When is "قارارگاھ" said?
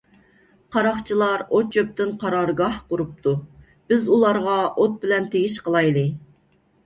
2.23-2.79